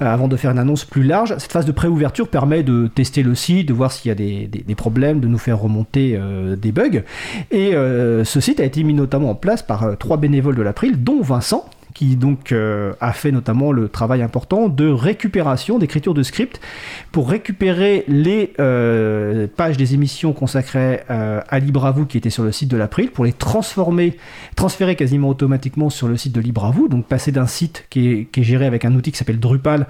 avant 0.00 0.28
de 0.28 0.36
faire 0.36 0.52
une 0.52 0.58
annonce 0.58 0.86
plus 0.86 1.02
large. 1.02 1.34
Cette 1.36 1.52
phase 1.52 1.66
de 1.66 1.72
pré-ouverture 1.72 2.28
permet 2.28 2.62
de 2.62 2.86
tester 2.86 3.22
le 3.22 3.34
site, 3.34 3.68
de 3.68 3.74
voir 3.74 3.89
s'il 3.90 4.08
y 4.08 4.12
a 4.12 4.14
des, 4.14 4.46
des- 4.46 4.74
problèmes, 4.74 5.20
de 5.20 5.28
nous 5.28 5.38
faire 5.38 5.58
remonter 5.60 6.14
euh, 6.16 6.56
des 6.56 6.72
bugs. 6.72 7.02
Et 7.50 7.74
euh, 7.74 8.24
ce 8.24 8.40
site 8.40 8.60
a 8.60 8.64
été 8.64 8.82
mis 8.82 8.94
notamment 8.94 9.30
en 9.30 9.34
place 9.34 9.62
par 9.62 9.82
euh, 9.84 9.94
trois 9.94 10.16
bénévoles 10.16 10.56
de 10.56 10.62
l'April, 10.62 11.02
dont 11.02 11.20
Vincent 11.20 11.68
qui 11.92 12.14
donc 12.14 12.54
a 13.00 13.12
fait 13.12 13.32
notamment 13.32 13.72
le 13.72 13.88
travail 13.88 14.22
important 14.22 14.68
de 14.68 14.88
récupération, 14.88 15.76
d'écriture 15.76 16.14
de 16.14 16.22
script, 16.22 16.60
pour 17.10 17.28
récupérer 17.28 18.04
les 18.06 18.52
pages 19.56 19.76
des 19.76 19.92
émissions 19.92 20.32
consacrées 20.32 21.00
à 21.08 21.58
Libre 21.58 21.84
à 21.84 21.94
qui 22.08 22.16
étaient 22.16 22.30
sur 22.30 22.44
le 22.44 22.52
site 22.52 22.70
de 22.70 22.76
l'April, 22.76 23.10
pour 23.10 23.24
les 23.24 23.32
transformer, 23.32 24.16
transférer 24.54 24.94
quasiment 24.94 25.28
automatiquement 25.30 25.90
sur 25.90 26.06
le 26.06 26.16
site 26.16 26.32
de 26.32 26.40
Libre 26.40 26.72
donc 26.88 27.06
passer 27.06 27.32
d'un 27.32 27.48
site 27.48 27.84
qui 27.90 28.28
qui 28.30 28.40
est 28.40 28.44
géré 28.44 28.66
avec 28.66 28.84
un 28.84 28.94
outil 28.94 29.10
qui 29.10 29.18
s'appelle 29.18 29.40
Drupal 29.40 29.88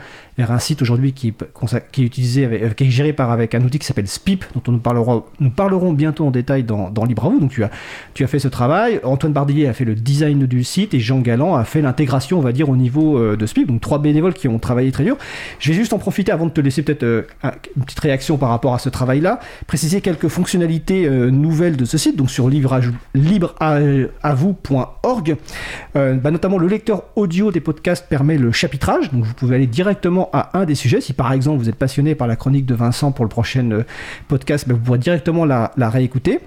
un 0.49 0.59
site 0.59 0.83
aujourd'hui 0.83 1.13
qui, 1.13 1.29
est 1.29 1.99
utilisé 1.99 2.45
avec- 2.45 2.63
euh, 2.63 2.69
qui 2.71 2.85
est 2.85 2.91
géré 2.91 3.13
par 3.13 3.31
avec 3.31 3.55
un 3.55 3.63
outil 3.63 3.79
qui 3.79 3.87
s'appelle 3.87 4.09
Spip, 4.09 4.45
dont 4.55 4.63
on 4.69 4.73
nous 4.73 4.79
parlera, 4.79 5.25
nous 5.41 5.51
parlerons 5.51 5.93
bientôt 5.93 6.27
en 6.27 6.31
détail 6.31 6.63
dans, 6.65 6.91
dans 6.91 7.05
Libre 7.05 7.27
à 7.27 7.29
vous. 7.29 7.41
Donc 7.41 7.51
tu 7.51 7.63
as, 7.65 7.71
tu 8.15 8.25
as 8.25 8.27
fait 8.27 8.39
ce 8.39 8.49
travail. 8.49 9.01
Antoine 9.05 9.33
Bardillier 9.33 9.67
a 9.69 9.73
fait 9.73 9.85
le 9.85 9.95
design 9.95 10.47
du 10.47 10.65
site 10.65 10.95
et 10.95 11.01
Jean 11.01 11.21
Galland 11.21 11.55
a 11.57 11.65
fait 11.65 11.83
l'intégration, 11.83 12.39
on 12.39 12.43
va 12.43 12.53
dire, 12.53 12.69
au 12.69 12.77
niveau 12.77 13.19
euh, 13.19 13.37
de 13.37 13.47
Spip. 13.47 13.67
Donc 13.67 13.81
trois 13.81 13.99
bénévoles 13.99 14.35
qui 14.35 14.49
ont 14.49 14.59
travaillé 14.59 14.93
très 14.93 15.05
dur. 15.05 15.17
Je 15.59 15.71
vais 15.71 15.75
juste 15.77 15.93
en 15.93 15.99
profiter 15.99 16.33
avant 16.33 16.47
de 16.47 16.51
te 16.53 16.61
laisser 16.61 16.83
peut-être 16.83 17.03
euh, 17.03 17.23
un- 17.43 17.53
une 17.77 17.85
petite 17.85 18.01
réaction 18.01 18.37
par 18.39 18.49
rapport 18.51 18.75
à 18.75 18.79
ce 18.79 18.89
travail-là, 18.89 19.41
préciser 19.67 20.01
quelques 20.01 20.29
fonctionnalités 20.29 21.09
nouvelles 21.11 21.77
de 21.77 21.85
ce 21.85 21.99
site. 21.99 22.17
Donc 22.17 22.31
sur 22.31 22.49
libreavou.org, 22.49 25.37
bah, 25.95 26.31
notamment 26.31 26.59
le 26.59 26.67
lecteur 26.69 27.03
audio 27.17 27.51
des 27.51 27.61
podcasts 27.61 28.07
permet 28.09 28.39
le 28.39 28.53
chapitrage. 28.53 29.11
Donc 29.13 29.25
vous 29.25 29.35
pouvez 29.35 29.57
aller 29.57 29.67
directement 29.67 30.30
à 30.33 30.59
un 30.59 30.65
des 30.65 30.75
sujets. 30.75 31.01
Si 31.01 31.13
par 31.13 31.33
exemple 31.33 31.59
vous 31.59 31.69
êtes 31.69 31.77
passionné 31.77 32.15
par 32.15 32.29
la 32.29 32.37
chronique 32.37 32.67
de 32.67 32.75
Vincent 32.75 33.13
pour 33.13 33.25
le 33.25 33.29
prochain 33.29 33.71
euh, 33.71 33.85
podcast, 34.29 34.69
bah, 34.69 34.75
vous 34.75 34.81
pourrez 34.81 34.99
directement 34.99 35.45
la 35.45 35.91
réécouter. 35.91 36.41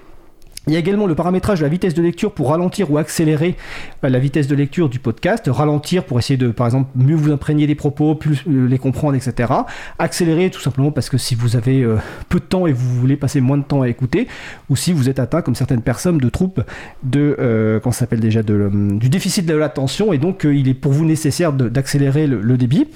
Il 0.66 0.72
y 0.72 0.76
a 0.76 0.78
également 0.78 1.06
le 1.06 1.14
paramétrage 1.14 1.58
de 1.58 1.64
la 1.64 1.68
vitesse 1.68 1.92
de 1.92 2.00
lecture 2.00 2.32
pour 2.32 2.48
ralentir 2.48 2.90
ou 2.90 2.96
accélérer 2.96 3.54
euh, 4.02 4.08
la 4.08 4.18
vitesse 4.18 4.46
de 4.46 4.54
lecture 4.54 4.88
du 4.88 4.98
podcast. 4.98 5.44
Ralentir 5.46 6.04
pour 6.04 6.18
essayer 6.18 6.38
de, 6.38 6.48
par 6.48 6.66
exemple, 6.66 6.88
mieux 6.96 7.14
vous 7.14 7.30
imprégner 7.30 7.66
des 7.66 7.74
propos, 7.74 8.14
plus 8.14 8.44
euh, 8.48 8.66
les 8.66 8.78
comprendre, 8.78 9.14
etc. 9.14 9.52
Accélérer 9.98 10.48
tout 10.48 10.60
simplement 10.60 10.90
parce 10.90 11.10
que 11.10 11.18
si 11.18 11.34
vous 11.34 11.56
avez 11.56 11.82
euh, 11.82 11.98
peu 12.30 12.38
de 12.38 12.44
temps 12.44 12.66
et 12.66 12.72
vous 12.72 12.94
voulez 12.94 13.16
passer 13.16 13.42
moins 13.42 13.58
de 13.58 13.62
temps 13.62 13.82
à 13.82 13.88
écouter, 13.88 14.26
ou 14.70 14.76
si 14.76 14.94
vous 14.94 15.10
êtes 15.10 15.18
atteint, 15.18 15.42
comme 15.42 15.54
certaines 15.54 15.82
personnes, 15.82 16.16
de 16.16 16.28
troubles 16.30 16.64
de, 17.02 17.36
euh, 17.38 17.78
ça 17.84 17.92
s'appelle 17.92 18.20
déjà, 18.20 18.42
de, 18.42 18.70
du 18.72 19.10
déficit 19.10 19.44
de 19.44 19.54
l'attention, 19.54 20.14
et 20.14 20.18
donc 20.18 20.44
il 20.44 20.68
est 20.68 20.74
pour 20.74 20.92
vous 20.92 21.04
nécessaire 21.04 21.52
d'accélérer 21.52 22.26
le, 22.26 22.56
débit. 22.56 22.88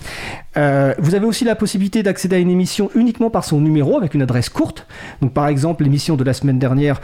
vous 0.55 1.15
avez 1.15 1.27
aussi 1.27 1.45
la 1.45 1.55
possibilité 1.55 2.03
d'accéder 2.03 2.37
à 2.37 2.39
une 2.39 2.51
émission 2.51 2.91
uniquement 2.95 3.29
par 3.29 3.45
son 3.45 3.61
numéro 3.61 3.99
avec 3.99 4.15
une 4.15 4.23
adresse 4.23 4.49
courte. 4.49 4.87
Donc 5.21 5.35
par 5.35 5.49
exemple, 5.49 5.85
l'émission 5.85 6.17
de 6.17 6.25
la 6.25 6.33
semaine 6.33 6.59
dernière. 6.59 7.01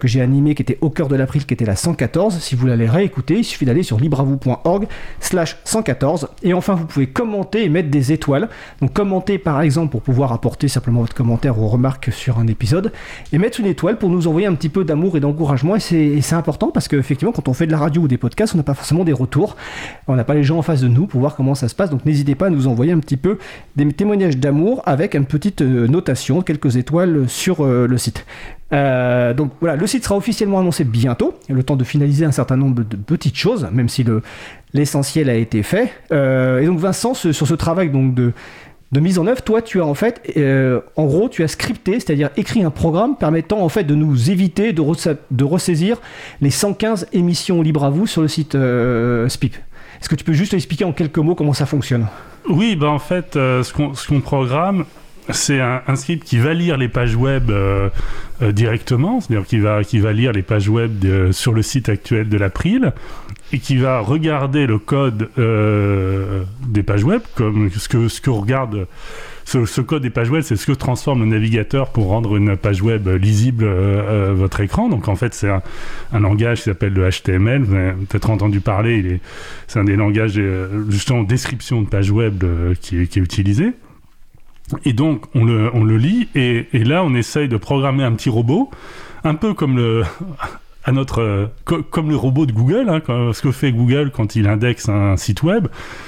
Que 0.00 0.08
j'ai 0.08 0.20
animé 0.20 0.54
qui 0.54 0.62
était 0.62 0.78
au 0.80 0.90
cœur 0.90 1.08
de 1.08 1.16
l'April, 1.16 1.46
qui 1.46 1.54
était 1.54 1.64
la 1.64 1.76
114. 1.76 2.38
Si 2.38 2.54
vous 2.54 2.68
voulez 2.68 2.88
réécouter, 2.88 3.38
il 3.38 3.44
suffit 3.44 3.64
d'aller 3.64 3.82
sur 3.82 3.98
libravou.org 3.98 4.86
slash 5.20 5.56
114. 5.64 6.28
Et 6.42 6.54
enfin, 6.54 6.74
vous 6.74 6.86
pouvez 6.86 7.06
commenter 7.06 7.64
et 7.64 7.68
mettre 7.68 7.90
des 7.90 8.12
étoiles. 8.12 8.48
Donc 8.80 8.92
commenter 8.92 9.38
par 9.38 9.60
exemple 9.60 9.92
pour 9.92 10.02
pouvoir 10.02 10.32
apporter 10.32 10.68
simplement 10.68 11.00
votre 11.00 11.14
commentaire 11.14 11.58
ou 11.58 11.68
remarque 11.68 12.12
sur 12.12 12.38
un 12.38 12.46
épisode. 12.46 12.92
Et 13.32 13.38
mettre 13.38 13.60
une 13.60 13.66
étoile 13.66 13.98
pour 13.98 14.08
nous 14.08 14.26
envoyer 14.26 14.46
un 14.46 14.54
petit 14.54 14.68
peu 14.68 14.84
d'amour 14.84 15.16
et 15.16 15.20
d'encouragement. 15.20 15.76
Et 15.76 16.20
c'est 16.20 16.34
important 16.34 16.70
parce 16.70 16.88
qu'effectivement, 16.88 17.32
quand 17.32 17.48
on 17.48 17.54
fait 17.54 17.66
de 17.66 17.72
la 17.72 17.78
radio 17.78 18.02
ou 18.02 18.08
des 18.08 18.18
podcasts, 18.18 18.54
on 18.54 18.58
n'a 18.58 18.64
pas 18.64 18.74
forcément 18.74 19.04
des 19.04 19.12
retours. 19.12 19.56
On 20.08 20.16
n'a 20.16 20.24
pas 20.24 20.34
les 20.34 20.44
gens 20.44 20.58
en 20.58 20.62
face 20.62 20.80
de 20.80 20.88
nous 20.88 21.06
pour 21.06 21.20
voir 21.20 21.36
comment 21.36 21.54
ça 21.54 21.68
se 21.68 21.74
passe. 21.74 21.90
Donc 21.90 22.04
n'hésitez 22.04 22.34
pas 22.34 22.46
à 22.46 22.50
nous 22.50 22.66
envoyer 22.66 22.92
un 22.92 22.98
petit 22.98 23.16
peu 23.16 23.38
des 23.76 23.86
témoignages 23.92 24.38
d'amour 24.38 24.82
avec 24.86 25.14
une 25.14 25.26
petite 25.26 25.62
euh, 25.62 25.86
notation, 25.86 26.42
quelques 26.42 26.76
étoiles 26.76 27.28
sur 27.28 27.64
euh, 27.64 27.86
le 27.86 27.98
site. 27.98 28.24
Euh, 28.72 29.32
donc 29.32 29.52
voilà, 29.60 29.76
le 29.76 29.86
site 29.86 30.04
sera 30.04 30.16
officiellement 30.16 30.58
annoncé 30.58 30.84
bientôt. 30.84 31.34
Le 31.48 31.62
temps 31.62 31.76
de 31.76 31.84
finaliser 31.84 32.24
un 32.24 32.32
certain 32.32 32.56
nombre 32.56 32.82
de 32.82 32.96
petites 32.96 33.36
choses, 33.36 33.68
même 33.72 33.88
si 33.88 34.04
l'essentiel 34.72 35.30
a 35.30 35.34
été 35.34 35.62
fait. 35.62 35.92
Euh, 36.12 36.60
et 36.60 36.66
donc 36.66 36.78
Vincent, 36.78 37.14
ce, 37.14 37.32
sur 37.32 37.46
ce 37.46 37.54
travail 37.54 37.90
donc 37.90 38.14
de, 38.14 38.32
mise 38.94 39.18
en 39.18 39.26
œuvre, 39.26 39.42
toi 39.42 39.62
tu 39.62 39.80
as 39.80 39.84
en 39.84 39.94
fait, 39.94 40.22
euh, 40.36 40.80
en 40.96 41.04
gros, 41.04 41.28
tu 41.28 41.44
as 41.44 41.48
scripté, 41.48 41.94
c'est-à-dire 41.94 42.30
écrit 42.36 42.62
un 42.62 42.70
programme 42.70 43.16
permettant 43.16 43.60
en 43.60 43.68
fait 43.68 43.84
de 43.84 43.94
nous 43.94 44.30
éviter 44.30 44.72
de, 44.72 45.44
ressaisir 45.44 46.00
les 46.40 46.50
115 46.50 47.08
émissions 47.12 47.62
libres 47.62 47.84
à 47.84 47.90
vous 47.90 48.06
sur 48.06 48.22
le 48.22 48.28
site 48.28 48.56
SPIP. 49.28 49.54
Est-ce 50.00 50.08
que 50.08 50.14
tu 50.14 50.24
peux 50.24 50.32
juste 50.32 50.54
expliquer 50.54 50.84
en 50.84 50.92
quelques 50.92 51.18
mots 51.18 51.34
comment 51.34 51.54
ça 51.54 51.66
fonctionne? 51.66 52.06
Oui, 52.48 52.76
bah 52.76 52.88
en 52.88 52.98
fait, 52.98 53.34
ce 53.34 54.06
qu'on 54.06 54.20
programme, 54.20 54.84
c'est 55.30 55.60
un, 55.60 55.82
un, 55.86 55.96
script 55.96 56.24
qui 56.24 56.38
va 56.38 56.54
lire 56.54 56.76
les 56.76 56.88
pages 56.88 57.16
web 57.16 57.50
euh, 57.50 57.88
euh, 58.42 58.52
directement, 58.52 59.20
c'est-à-dire 59.20 59.46
qui 59.46 59.58
va, 59.58 59.82
qui 59.82 59.98
va 59.98 60.12
lire 60.12 60.32
les 60.32 60.42
pages 60.42 60.68
web 60.68 61.04
sur 61.32 61.52
le 61.52 61.62
site 61.62 61.88
actuel 61.88 62.28
de 62.28 62.36
l'April 62.36 62.92
et 63.52 63.58
qui 63.58 63.76
va 63.76 64.00
regarder 64.00 64.66
le 64.66 64.78
code 64.78 65.28
euh, 65.38 66.42
des 66.66 66.82
pages 66.82 67.04
web, 67.04 67.22
comme 67.34 67.70
ce 67.70 67.88
que, 67.88 68.08
ce 68.08 68.20
que 68.20 68.30
regarde 68.30 68.86
ce, 69.44 69.64
ce, 69.64 69.80
code 69.80 70.02
des 70.02 70.10
pages 70.10 70.30
web, 70.30 70.42
c'est 70.42 70.56
ce 70.56 70.66
que 70.66 70.72
transforme 70.72 71.20
le 71.20 71.26
navigateur 71.26 71.90
pour 71.90 72.08
rendre 72.08 72.36
une 72.36 72.56
page 72.56 72.82
web 72.82 73.06
lisible 73.06 73.64
euh, 73.64 74.32
votre 74.34 74.60
écran. 74.60 74.88
Donc 74.88 75.06
en 75.06 75.14
fait, 75.14 75.34
c'est 75.34 75.48
un, 75.48 75.62
un, 76.12 76.18
langage 76.18 76.58
qui 76.58 76.64
s'appelle 76.64 76.94
le 76.94 77.08
HTML. 77.08 77.62
Vous 77.62 77.74
avez 77.74 77.92
peut-être 77.92 78.30
entendu 78.30 78.58
parler. 78.58 79.20
C'est 79.68 79.78
un 79.78 79.84
des 79.84 79.94
langages 79.94 80.40
justement 80.88 81.22
description 81.22 81.82
de 81.82 81.88
page 81.88 82.10
web 82.10 82.42
qui, 82.80 83.06
qui 83.06 83.18
est 83.20 83.22
utilisé. 83.22 83.72
Et 84.84 84.92
donc, 84.92 85.24
on 85.34 85.44
le, 85.44 85.70
on 85.74 85.84
le 85.84 85.96
lit, 85.96 86.28
et, 86.34 86.66
et, 86.72 86.84
là, 86.84 87.04
on 87.04 87.14
essaye 87.14 87.48
de 87.48 87.56
programmer 87.56 88.02
un 88.04 88.12
petit 88.12 88.30
robot, 88.30 88.70
un 89.22 89.34
peu 89.34 89.54
comme 89.54 89.76
le, 89.76 90.02
à 90.86 90.92
notre, 90.92 91.50
co 91.64 91.82
comme 91.82 92.08
le 92.08 92.16
robot 92.16 92.46
de 92.46 92.52
Google. 92.52 92.88
Hein, 92.88 93.02
ce 93.32 93.42
que 93.42 93.50
fait 93.50 93.72
Google 93.72 94.12
quand 94.14 94.36
il 94.36 94.46
indexe 94.46 94.88
un 94.88 95.16
site 95.16 95.42
web, 95.42 95.66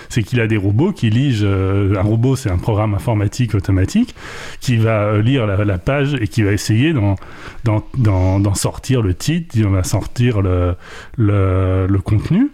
c'est 0.08 0.22
qu'il 0.22 0.40
a 0.40 0.46
des 0.46 0.56
robots 0.56 0.92
qui 0.92 1.10
lisent. 1.10 1.42
Euh, 1.44 1.96
un 1.96 2.02
robot, 2.02 2.36
c'est 2.36 2.50
un 2.50 2.58
programme 2.58 2.94
informatique 2.94 3.54
automatique 3.54 4.14
qui 4.60 4.76
va 4.76 5.02
euh, 5.02 5.22
lire 5.22 5.46
la, 5.46 5.78
page 5.78 6.14
et 6.14 6.28
qui 6.28 6.42
va 6.42 6.52
essayer 6.52 6.94
d'en 7.64 8.54
sortir 8.54 9.02
le 9.02 9.14
titre, 9.14 9.56
il 9.56 9.66
va 9.66 9.82
sortir 9.82 10.40
le, 10.40 10.76
le, 11.16 11.86
le 11.88 11.98
contenu. 11.98 12.50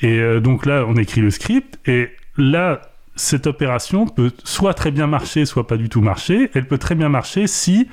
Et 0.00 0.18
euh, 0.18 0.40
donc 0.40 0.64
là, 0.66 0.84
on 0.88 0.96
écrit 0.96 1.20
le 1.20 1.30
script, 1.30 1.78
et 1.86 2.08
là, 2.38 2.80
cette 3.16 3.46
opération 3.46 4.06
peut 4.06 4.30
soit 4.44 4.74
très 4.74 4.90
bien 4.90 5.06
marcher, 5.06 5.46
soit 5.46 5.66
pas 5.66 5.76
du 5.76 5.88
tout 5.88 6.02
marcher. 6.02 6.50
Elle 6.54 6.68
peut 6.68 6.78
très 6.78 6.94
bien 6.94 7.08
marcher 7.08 7.46
si, 7.46 7.88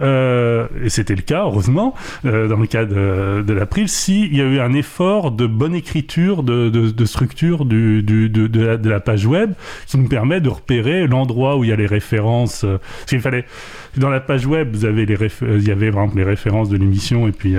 euh, 0.00 0.66
et 0.82 0.88
c'était 0.88 1.14
le 1.14 1.22
cas, 1.22 1.42
heureusement, 1.44 1.94
euh, 2.24 2.48
dans 2.48 2.56
le 2.56 2.66
cas 2.66 2.84
de, 2.84 3.42
de 3.42 3.52
l'April, 3.52 3.88
s'il 3.88 4.34
y 4.36 4.40
a 4.40 4.44
eu 4.44 4.58
un 4.60 4.72
effort 4.72 5.30
de 5.30 5.46
bonne 5.46 5.74
écriture, 5.74 6.42
de, 6.42 7.04
structure 7.04 7.64
de, 7.64 8.88
la, 8.88 9.00
page 9.00 9.26
web 9.26 9.52
qui 9.86 9.98
nous 9.98 10.08
permet 10.08 10.40
de 10.40 10.48
repérer 10.48 11.06
l'endroit 11.06 11.56
où 11.56 11.64
il 11.64 11.70
y 11.70 11.72
a 11.72 11.76
les 11.76 11.86
références. 11.86 12.64
Euh, 12.64 12.78
parce 12.78 13.10
qu'il 13.10 13.20
fallait, 13.20 13.44
dans 13.96 14.10
la 14.10 14.20
page 14.20 14.46
web, 14.46 14.74
vous 14.74 14.84
avez 14.84 15.06
les 15.06 15.14
il 15.42 15.66
y 15.66 15.70
avait 15.70 15.90
par 15.90 16.02
exemple 16.02 16.18
les 16.18 16.24
références 16.24 16.68
de 16.68 16.76
l'émission 16.76 17.28
et 17.28 17.32
puis 17.32 17.54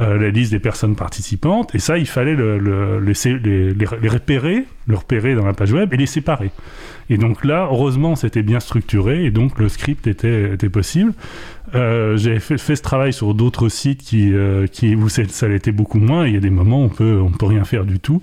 la 0.00 0.30
liste 0.30 0.50
des 0.50 0.58
personnes 0.58 0.96
participantes. 0.96 1.74
Et 1.74 1.78
ça, 1.78 1.96
il 1.96 2.06
fallait 2.06 2.34
les, 2.34 3.84
les 4.02 4.08
repérer, 4.08 4.64
le 4.88 4.96
repérer 4.96 5.34
dans 5.34 5.46
la 5.46 5.52
page 5.52 5.72
web 5.72 5.94
et 5.94 5.96
les 5.96 6.06
séparer. 6.06 6.50
Et 7.10 7.18
donc 7.18 7.44
là, 7.44 7.68
heureusement, 7.70 8.16
c'était 8.16 8.42
bien 8.42 8.60
structuré 8.60 9.24
et 9.24 9.30
donc 9.30 9.58
le 9.58 9.68
script 9.68 10.06
était, 10.06 10.54
était 10.54 10.70
possible. 10.70 11.12
Euh, 11.74 12.16
j'ai 12.16 12.40
fait, 12.40 12.58
fait, 12.58 12.74
ce 12.74 12.82
travail 12.82 13.12
sur 13.12 13.32
d'autres 13.34 13.68
sites 13.68 14.02
qui, 14.02 14.32
euh, 14.32 14.66
qui 14.66 14.96
où 14.96 15.08
ça 15.08 15.48
l'était 15.48 15.72
beaucoup 15.72 15.98
moins. 15.98 16.26
Il 16.26 16.34
y 16.34 16.36
a 16.36 16.40
des 16.40 16.50
moments 16.50 16.80
où 16.80 16.84
on 16.86 16.88
peut, 16.88 17.20
on 17.20 17.30
peut 17.30 17.46
rien 17.46 17.64
faire 17.64 17.84
du 17.84 18.00
tout 18.00 18.22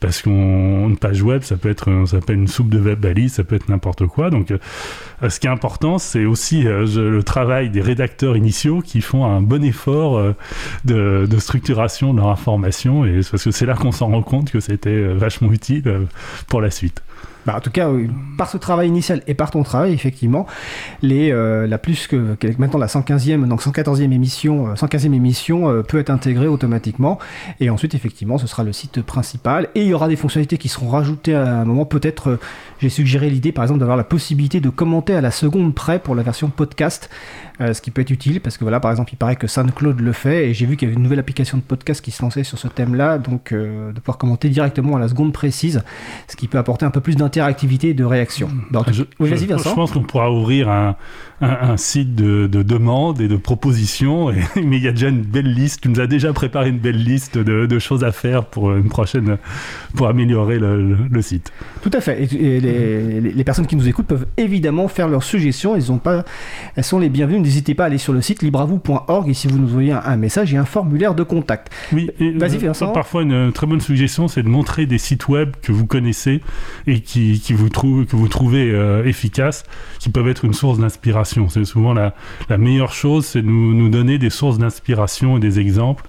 parce 0.00 0.22
qu'une 0.22 0.96
page 1.00 1.22
web, 1.22 1.42
ça 1.42 1.56
peut 1.56 1.70
être, 1.70 2.04
ça 2.06 2.18
peut 2.20 2.34
une 2.34 2.48
soupe 2.48 2.68
de 2.68 2.78
web 2.78 3.00
balise, 3.00 3.34
ça 3.34 3.44
peut 3.44 3.56
être 3.56 3.68
n'importe 3.68 4.06
quoi. 4.06 4.30
Donc, 4.30 4.50
euh, 4.50 4.58
ce 5.28 5.40
qui 5.40 5.46
est 5.46 5.50
important, 5.50 5.98
c'est 5.98 6.24
aussi 6.24 6.66
euh, 6.66 6.86
le 7.10 7.22
travail 7.22 7.70
des 7.70 7.80
rédacteurs 7.80 8.36
initiaux 8.36 8.80
qui 8.80 9.00
font 9.00 9.24
un 9.24 9.40
bon 9.40 9.64
effort 9.64 10.18
euh, 10.18 10.32
de, 10.84 11.26
de, 11.28 11.38
structuration 11.38 12.12
de 12.14 12.18
leur 12.18 12.28
information 12.28 13.04
et 13.04 13.20
parce 13.30 13.44
que 13.44 13.50
c'est 13.50 13.66
là 13.66 13.74
qu'on 13.74 13.92
s'en 13.92 14.08
rend 14.08 14.22
compte 14.22 14.50
que 14.50 14.60
c'était 14.60 15.14
vachement 15.14 15.52
utile 15.52 16.06
pour 16.48 16.60
la 16.60 16.70
suite. 16.70 17.02
Bah, 17.46 17.54
en 17.56 17.60
tout 17.60 17.70
cas, 17.70 17.90
par 18.38 18.48
ce 18.48 18.56
travail 18.56 18.88
initial 18.88 19.22
et 19.26 19.34
par 19.34 19.50
ton 19.50 19.62
travail, 19.62 19.92
effectivement, 19.92 20.46
euh, 21.04 21.66
la 21.66 21.78
plus 21.78 22.06
que, 22.06 22.36
maintenant 22.58 22.78
la 22.78 22.86
115e, 22.86 23.46
donc 23.46 23.62
114e 23.62 24.12
émission, 24.12 24.68
euh, 24.68 24.74
115e 24.74 25.12
émission 25.12 25.70
euh, 25.70 25.82
peut 25.82 25.98
être 25.98 26.10
intégrée 26.10 26.46
automatiquement. 26.46 27.18
Et 27.60 27.70
ensuite, 27.70 27.94
effectivement, 27.94 28.38
ce 28.38 28.46
sera 28.46 28.64
le 28.64 28.72
site 28.72 29.02
principal. 29.02 29.68
Et 29.74 29.82
il 29.82 29.88
y 29.88 29.94
aura 29.94 30.08
des 30.08 30.16
fonctionnalités 30.16 30.58
qui 30.58 30.68
seront 30.68 30.88
rajoutées 30.88 31.34
à 31.34 31.60
un 31.60 31.64
moment. 31.64 31.84
Peut-être, 31.84 32.30
euh, 32.30 32.40
j'ai 32.78 32.88
suggéré 32.88 33.30
l'idée, 33.30 33.52
par 33.52 33.64
exemple, 33.64 33.80
d'avoir 33.80 33.96
la 33.96 34.04
possibilité 34.04 34.60
de 34.60 34.70
commenter 34.70 35.14
à 35.14 35.20
la 35.20 35.30
seconde 35.30 35.74
près 35.74 35.98
pour 35.98 36.14
la 36.14 36.22
version 36.22 36.48
podcast, 36.48 37.10
euh, 37.60 37.72
ce 37.72 37.80
qui 37.80 37.90
peut 37.90 38.02
être 38.02 38.10
utile 38.10 38.40
parce 38.40 38.58
que 38.58 38.64
voilà, 38.64 38.80
par 38.80 38.90
exemple, 38.90 39.12
il 39.12 39.16
paraît 39.16 39.36
que 39.36 39.46
SoundCloud 39.46 40.00
le 40.00 40.12
fait. 40.12 40.48
Et 40.48 40.54
j'ai 40.54 40.66
vu 40.66 40.76
qu'il 40.76 40.88
y 40.88 40.90
avait 40.90 40.96
une 40.96 41.02
nouvelle 41.02 41.18
application 41.18 41.58
de 41.58 41.62
podcast 41.62 42.00
qui 42.00 42.10
se 42.10 42.22
lançait 42.22 42.44
sur 42.44 42.58
ce 42.58 42.68
thème-là. 42.68 43.18
Donc, 43.18 43.52
euh, 43.52 43.92
de 43.92 44.00
pouvoir 44.00 44.18
commenter 44.18 44.48
directement 44.48 44.96
à 44.96 44.98
la 44.98 45.08
seconde 45.08 45.32
précise, 45.32 45.82
ce 46.28 46.36
qui 46.36 46.48
peut 46.48 46.58
apporter 46.58 46.84
un 46.84 46.90
peu 46.90 47.00
plus 47.00 47.16
d'interactivité 47.16 47.33
et 47.38 47.94
de 47.94 48.04
réaction. 48.04 48.48
Donc, 48.70 48.92
je, 48.92 49.02
oui, 49.20 49.30
je, 49.30 49.36
je, 49.36 49.74
pense 49.74 49.92
qu'on 49.92 50.02
pourra 50.02 50.30
ouvrir 50.30 50.68
un, 50.68 50.96
un, 51.40 51.70
un 51.70 51.76
site 51.76 52.14
de, 52.14 52.46
de, 52.46 52.62
demandes 52.62 53.20
et 53.20 53.28
de 53.28 53.36
propositions, 53.36 54.30
et, 54.30 54.36
mais 54.56 54.76
il 54.76 54.82
y 54.82 54.88
a 54.88 54.92
déjà 54.92 55.08
une 55.08 55.22
belle 55.22 55.52
liste. 55.52 55.80
Tu 55.82 55.88
nous 55.88 56.00
as 56.00 56.06
déjà 56.06 56.32
préparé 56.32 56.68
une 56.68 56.78
belle 56.78 57.02
liste 57.02 57.38
de, 57.38 57.66
de 57.66 57.78
choses 57.78 58.04
à 58.04 58.12
faire 58.12 58.44
pour 58.44 58.72
une 58.74 58.88
prochaine, 58.88 59.38
pour 59.94 60.08
améliorer 60.08 60.58
le, 60.58 60.82
le, 60.82 60.96
le 61.10 61.22
site. 61.22 61.52
Tout 61.82 61.90
à 61.92 62.00
fait. 62.00 62.22
Et, 62.22 62.56
et 62.56 62.60
les, 62.60 63.20
les, 63.20 63.44
personnes 63.44 63.66
qui 63.66 63.76
nous 63.76 63.88
écoutent 63.88 64.06
peuvent 64.06 64.26
évidemment 64.36 64.88
faire 64.88 65.08
leurs 65.08 65.24
suggestions. 65.24 65.76
Elles, 65.76 65.90
ont 65.92 65.98
pas, 65.98 66.24
elles 66.76 66.84
sont 66.84 66.98
les 66.98 67.08
bienvenues. 67.08 67.40
N'hésitez 67.40 67.74
pas 67.74 67.84
à 67.84 67.86
aller 67.86 67.98
sur 67.98 68.12
le 68.12 68.20
site 68.20 68.42
libravou.org 68.42 69.28
et 69.28 69.34
si 69.34 69.48
vous 69.48 69.58
nous 69.58 69.68
envoyez 69.68 69.92
un, 69.92 70.02
un, 70.04 70.16
message, 70.16 70.50
il 70.50 70.54
y 70.54 70.58
a 70.58 70.60
un 70.60 70.66
formulaire 70.66 71.14
de 71.14 71.22
contact. 71.22 71.72
Oui, 71.92 72.10
vas-y, 72.36 72.58
Vincent. 72.58 72.92
Parfois, 72.92 73.22
une 73.22 73.52
très 73.52 73.66
bonne 73.66 73.80
suggestion, 73.80 74.28
c'est 74.28 74.42
de 74.42 74.48
montrer 74.48 74.86
des 74.86 74.98
sites 74.98 75.28
web 75.28 75.52
que 75.62 75.72
vous 75.72 75.86
connaissez 75.86 76.40
et 76.86 77.00
qui, 77.00 77.23
qui 77.42 77.52
vous 77.52 77.68
trouvent, 77.68 78.06
que 78.06 78.16
vous 78.16 78.28
trouvez 78.28 78.70
euh, 78.70 79.04
efficaces, 79.04 79.64
qui 79.98 80.10
peuvent 80.10 80.28
être 80.28 80.44
une 80.44 80.54
source 80.54 80.78
d'inspiration. 80.78 81.48
C'est 81.48 81.64
souvent 81.64 81.92
la, 81.92 82.14
la, 82.48 82.58
meilleure 82.58 82.92
chose, 82.92 83.26
c'est 83.26 83.42
de 83.42 83.46
nous, 83.46 83.74
nous, 83.74 83.88
donner 83.88 84.18
des 84.18 84.30
sources 84.30 84.58
d'inspiration 84.58 85.36
et 85.36 85.40
des 85.40 85.58
exemples 85.60 86.04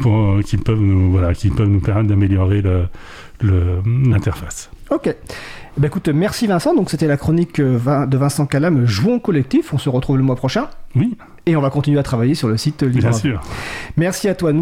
pour, 0.00 0.16
euh, 0.16 0.42
qui, 0.42 0.56
peuvent 0.56 0.80
nous, 0.80 1.10
voilà, 1.10 1.34
qui 1.34 1.50
peuvent 1.50 1.68
nous 1.68 1.80
permettre 1.80 2.08
d'améliorer 2.08 2.62
l'interface. 3.42 4.70
Ok. 4.90 5.14
Eh 5.76 5.80
ben 5.80 5.88
écoute, 5.88 6.08
merci 6.08 6.46
Vincent. 6.46 6.74
Donc 6.74 6.90
c'était 6.90 7.06
la 7.06 7.18
chronique 7.18 7.60
euh, 7.60 8.06
de 8.06 8.16
Vincent 8.16 8.46
Calam, 8.46 8.86
Jouons 8.86 9.18
collectif. 9.18 9.74
On 9.74 9.78
se 9.78 9.90
retrouve 9.90 10.16
le 10.16 10.22
mois 10.22 10.36
prochain. 10.36 10.68
Oui. 10.94 11.16
Et 11.44 11.54
on 11.54 11.60
va 11.60 11.70
continuer 11.70 11.98
à 11.98 12.02
travailler 12.02 12.34
sur 12.34 12.48
le 12.48 12.56
site. 12.56 12.82
Bien 12.84 13.12
sûr. 13.12 13.40
Merci 13.96 14.28
à 14.28 14.34
toi. 14.34 14.52